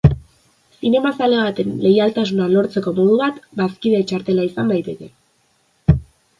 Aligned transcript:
Zinemazale 0.85 1.37
baten 1.41 1.75
leialtasuna 1.83 2.49
lortzeko 2.55 2.95
modu 3.01 3.21
bat 3.23 3.39
bazkide 3.63 4.03
txartela 4.13 4.49
izan 4.51 4.77
daiteke. 4.77 5.15